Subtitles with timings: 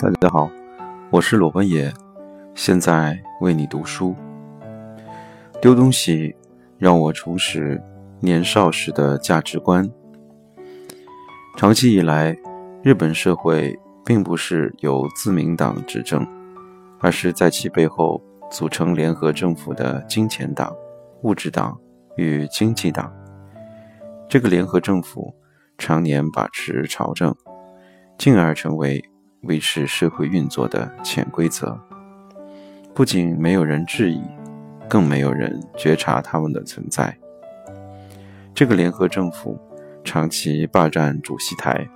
[0.00, 0.48] 大家好，
[1.10, 1.92] 我是裸奔爷，
[2.54, 4.14] 现在为你读书。
[5.60, 6.36] 丢东西
[6.78, 7.82] 让我重拾
[8.20, 9.90] 年少时的价值观。
[11.56, 12.38] 长期以来，
[12.80, 16.24] 日本社会并不是由自民党执政，
[17.00, 18.22] 而是在其背后
[18.52, 20.72] 组成联合政府的金钱党、
[21.22, 21.76] 物质党
[22.16, 23.12] 与经济党。
[24.28, 25.34] 这个联合政府
[25.78, 27.34] 常年把持朝政，
[28.18, 29.02] 进而成为。
[29.42, 31.78] 维持社会运作的潜规则，
[32.92, 34.20] 不仅没有人质疑，
[34.88, 37.16] 更没有人觉察他们的存在。
[38.52, 39.56] 这个联合政府
[40.02, 41.88] 长期霸占主席台，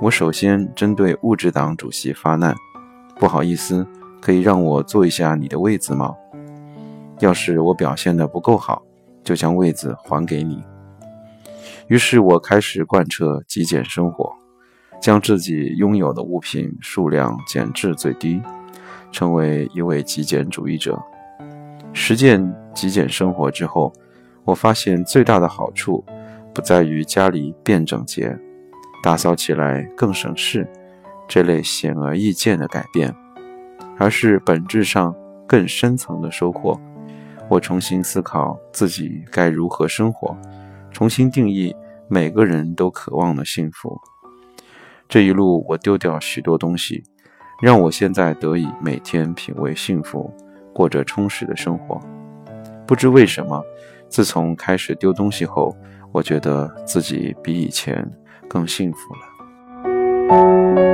[0.00, 2.54] 我首先针对物质党主席发难：
[3.20, 3.86] 不好意思，
[4.22, 6.14] 可以让我坐一下你的位子吗？
[7.20, 8.82] 要是我表现的不够好，
[9.22, 10.64] 就将位子还给你。
[11.88, 14.32] 于是我开始贯彻极简生活。
[15.00, 18.40] 将自己拥有的物品数量减至最低，
[19.12, 20.98] 成为一位极简主义者。
[21.92, 23.92] 实践极简生活之后，
[24.44, 26.02] 我发现最大的好处
[26.54, 28.34] 不在于家里变整洁、
[29.02, 30.66] 打扫起来更省事
[31.28, 33.14] 这类显而易见的改变，
[33.98, 35.14] 而是本质上
[35.46, 36.80] 更深层的收获。
[37.50, 40.34] 我重新思考自己该如何生活，
[40.90, 41.76] 重新定义
[42.08, 44.00] 每个人都渴望的幸福。
[45.08, 47.02] 这一路，我丢掉许多东西，
[47.62, 50.32] 让我现在得以每天品味幸福，
[50.72, 52.00] 过着充实的生活。
[52.86, 53.62] 不知为什么，
[54.08, 55.76] 自从开始丢东西后，
[56.12, 58.10] 我觉得自己比以前
[58.48, 60.93] 更幸福了。